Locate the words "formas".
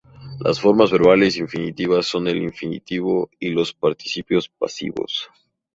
0.59-0.89